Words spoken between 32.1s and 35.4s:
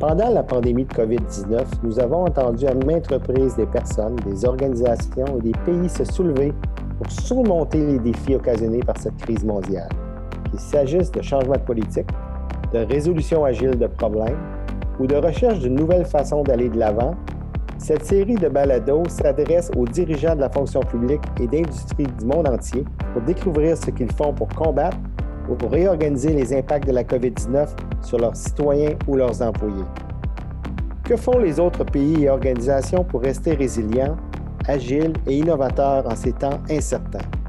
et organisations pour rester résilients, agiles et